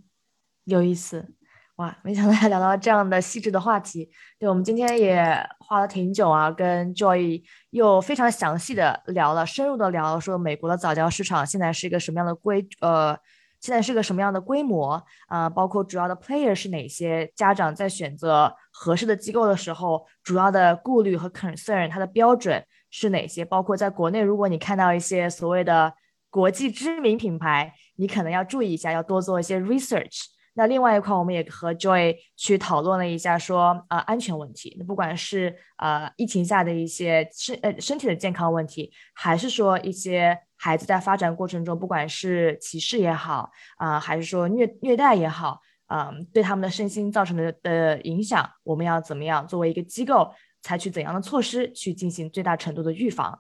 [0.65, 1.33] 有意思。
[1.77, 4.09] 哇，没想到还聊到这样的细致的话题。
[4.39, 5.23] 对我们今天也
[5.59, 13.15] 花了挺久啊，跟 Joy 又非常详细的聊了，深入的聊了，说美国的早教市场现在是一个什么样的规呃
[13.61, 15.47] 现在是个什么样的规模啊？
[15.47, 17.31] 包括主要的 player 是哪些？
[17.35, 23.45] 家长在选择合适的机构的时候，主要的顾虑和 concern，它的标准是哪些？
[23.45, 25.93] 包括在国内，如果你看到一些所谓的
[26.31, 30.23] 国际知名品牌，你可能要注意一下，要多做一些 research。
[30.57, 34.75] 那另外一块，我们也和 Joy 去讨论了一下，说啊安全问题。
[34.79, 50.33] 那不管是呃疫情下的一些身呃身体的健康问题，还是说一些孩子在发展过程中，不管是歧视也好啊，还是说虐虐待也好，嗯，对他们的身心造成的的影响，我们要怎么样作为一个机构，
[50.63, 53.39] 采取怎样的措施去进行最大程度的预防，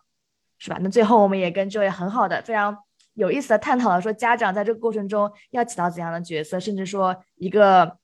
[0.59, 0.77] 是吧？
[0.81, 2.77] 那最后我们也跟 Joy 很好的非常。
[3.17, 7.97] 有意思的探讨了，说家长在这个过程中要起到怎样的角色，甚至说一个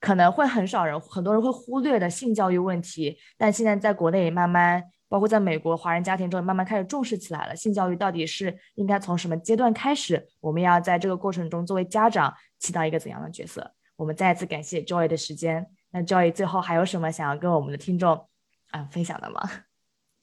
[0.00, 7.54] 可能会很少人、很多人会忽略的性教育问题，但现在在国内也慢慢，包括在美国华人家庭中慢慢开始重视起来了。
[7.54, 10.26] 性教育到底是应该从什么阶段开始？
[10.40, 13.72] 我们要在这个过程中作为家长起到一个怎样的角色？
[13.94, 15.64] 我们再次感谢 Joy 的时间。
[15.92, 18.26] 那 Joy 最后还有什么想要跟我们的听众
[18.70, 19.40] 啊分享的吗？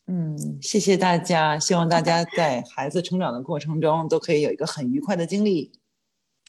[0.08, 1.60] 嗯，谢谢大家。
[1.60, 5.72] 希望大家在孩子成长的过程中都可以有一个很愉快的经历。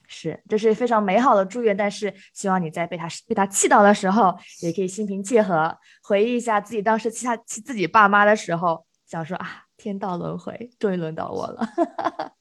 [0.06, 1.76] 是，这是非常美好的祝愿。
[1.76, 11.68] 但是，希望你在被他被他气到的时候，也可以心平气和，回忆一下自己当时气他气自己爸妈的时候，想说啊，天道轮回，终于轮到我了。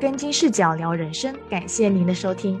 [0.00, 2.60] 跟金视角聊人生，感谢您的收听。